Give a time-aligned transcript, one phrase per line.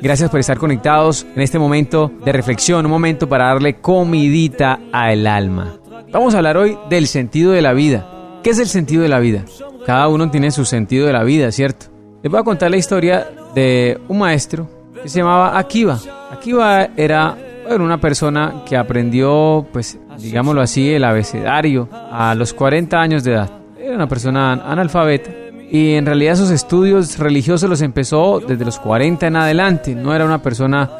[0.00, 5.26] Gracias por estar conectados en este momento de reflexión, un momento para darle comidita al
[5.26, 5.76] alma.
[6.10, 8.11] Vamos a hablar hoy del sentido de la vida.
[8.42, 9.44] ¿Qué es el sentido de la vida?
[9.86, 11.86] Cada uno tiene su sentido de la vida, ¿cierto?
[12.22, 14.68] Les voy a contar la historia de un maestro
[15.00, 15.98] que se llamaba Akiva.
[16.30, 17.36] Akiva era
[17.78, 23.50] una persona que aprendió, pues, digámoslo así, el abecedario a los 40 años de edad.
[23.78, 25.30] Era una persona analfabeta
[25.70, 30.24] y en realidad sus estudios religiosos los empezó desde los 40 en adelante, no era
[30.24, 30.90] una persona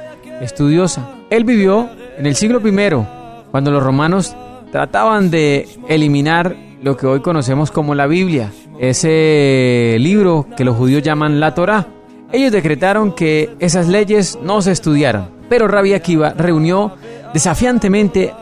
[0.41, 1.09] estudiosa.
[1.29, 3.06] Él vivió en el siglo I,
[3.51, 4.34] cuando los romanos
[4.70, 11.03] trataban de eliminar lo que hoy conocemos como la Biblia, ese libro que los judíos
[11.03, 11.87] llaman la Torá.
[12.33, 16.93] Ellos decretaron que esas leyes no se estudiaran, pero Rabbi Akiva reunió
[17.33, 18.33] desafiantemente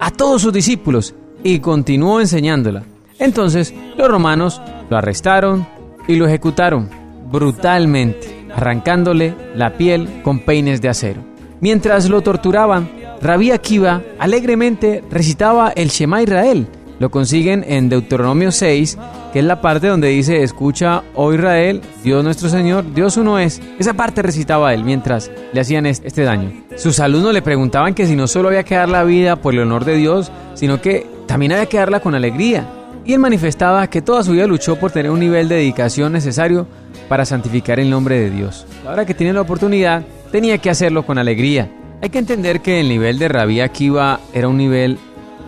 [0.00, 2.84] a todos sus discípulos y continuó enseñándola.
[3.18, 5.66] Entonces los romanos lo arrestaron,
[6.10, 6.88] y lo ejecutaron
[7.30, 11.22] brutalmente, arrancándole la piel con peines de acero.
[11.60, 12.90] Mientras lo torturaban,
[13.22, 16.66] Rabí Akiva alegremente recitaba el Shema Israel.
[17.00, 18.98] Lo consiguen en Deuteronomio 6,
[19.32, 23.60] que es la parte donde dice, escucha, oh Israel, Dios nuestro Señor, Dios uno es.
[23.78, 26.52] Esa parte recitaba él mientras le hacían este daño.
[26.76, 29.60] Sus alumnos le preguntaban que si no solo había que dar la vida por el
[29.60, 32.68] honor de Dios, sino que también había que darla con alegría
[33.06, 36.66] y él manifestaba que toda su vida luchó por tener un nivel de dedicación necesario
[37.08, 38.66] para santificar el nombre de Dios.
[38.86, 41.70] Ahora que tiene la oportunidad, tenía que hacerlo con alegría.
[42.02, 44.98] Hay que entender que el nivel de Rabí Akiva era un nivel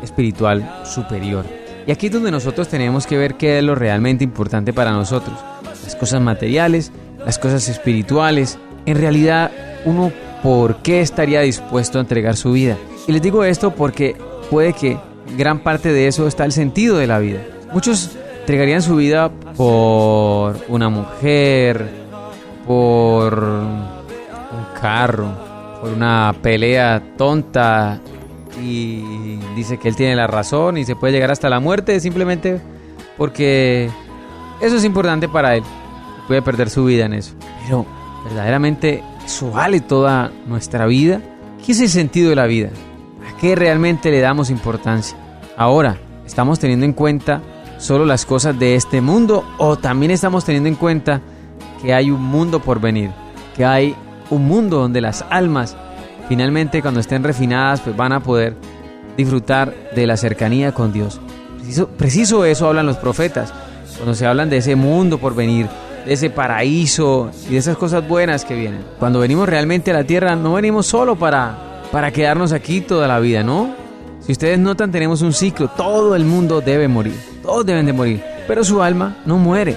[0.02, 1.44] espiritual superior.
[1.86, 5.36] Y aquí es donde nosotros tenemos que ver qué es lo realmente importante para nosotros.
[5.84, 6.92] Las cosas materiales,
[7.24, 8.58] las cosas espirituales.
[8.86, 9.50] En realidad,
[9.84, 12.76] uno, ¿por qué estaría dispuesto a entregar su vida?
[13.08, 14.16] Y les digo esto porque
[14.50, 14.96] puede que
[15.36, 17.40] gran parte de eso está el sentido de la vida.
[17.72, 21.88] Muchos entregarían su vida por una mujer,
[22.66, 25.28] por un carro,
[25.80, 28.00] por una pelea tonta
[28.60, 32.60] y dice que él tiene la razón y se puede llegar hasta la muerte simplemente
[33.16, 33.90] porque
[34.60, 35.64] eso es importante para él.
[36.26, 37.34] Puede perder su vida en eso.
[37.64, 37.86] Pero
[38.24, 41.20] verdaderamente eso vale toda nuestra vida.
[41.64, 42.70] ¿Qué es el sentido de la vida?
[43.28, 45.16] ¿A qué realmente le damos importancia?
[45.56, 47.42] Ahora, ¿estamos teniendo en cuenta
[47.78, 51.20] solo las cosas de este mundo o también estamos teniendo en cuenta
[51.80, 53.10] que hay un mundo por venir?
[53.56, 53.94] Que hay
[54.30, 55.76] un mundo donde las almas
[56.32, 58.54] finalmente cuando estén refinadas pues van a poder
[59.18, 61.20] disfrutar de la cercanía con Dios.
[61.58, 63.52] Preciso, preciso eso hablan los profetas,
[63.96, 65.66] cuando se hablan de ese mundo por venir,
[66.06, 68.82] de ese paraíso y de esas cosas buenas que vienen.
[68.98, 73.20] Cuando venimos realmente a la tierra no venimos solo para, para quedarnos aquí toda la
[73.20, 73.74] vida, ¿no?
[74.20, 75.68] Si ustedes notan, tenemos un ciclo.
[75.68, 77.20] Todo el mundo debe morir.
[77.42, 78.24] Todos deben de morir.
[78.48, 79.76] Pero su alma no muere.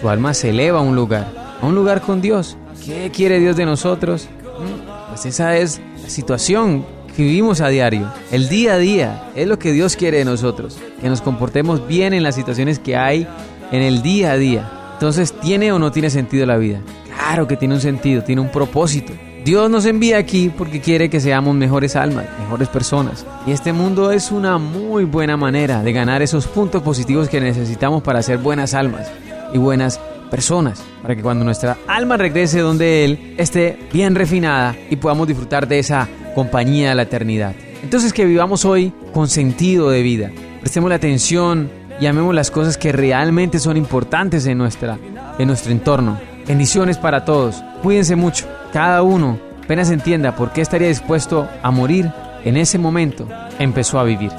[0.00, 1.28] Su alma se eleva a un lugar.
[1.60, 2.56] A un lugar con Dios.
[2.84, 4.28] ¿Qué quiere Dios de nosotros?
[4.58, 6.84] Mm, pues esa es situación
[7.16, 8.10] que vivimos a diario.
[8.30, 10.78] El día a día es lo que Dios quiere de nosotros.
[11.00, 13.26] Que nos comportemos bien en las situaciones que hay
[13.70, 14.70] en el día a día.
[14.94, 16.80] Entonces, ¿tiene o no tiene sentido la vida?
[17.16, 19.12] Claro que tiene un sentido, tiene un propósito.
[19.44, 23.26] Dios nos envía aquí porque quiere que seamos mejores almas, mejores personas.
[23.46, 28.02] Y este mundo es una muy buena manera de ganar esos puntos positivos que necesitamos
[28.02, 29.10] para ser buenas almas
[29.52, 29.98] y buenas
[30.32, 30.82] personas.
[31.00, 35.78] Para que cuando nuestra alma regrese donde Él esté bien refinada y podamos disfrutar de
[35.78, 37.54] esa compañía de la eternidad.
[37.84, 40.32] Entonces que vivamos hoy con sentido de vida.
[40.60, 41.70] Prestemos la atención
[42.00, 44.98] y amemos las cosas que realmente son importantes en, nuestra,
[45.38, 46.18] en nuestro entorno.
[46.48, 47.62] Bendiciones para todos.
[47.82, 49.38] Cuídense mucho cada uno
[49.72, 52.10] apenas entienda por qué estaría dispuesto a morir
[52.44, 53.26] en ese momento,
[53.58, 54.30] empezó a vivir.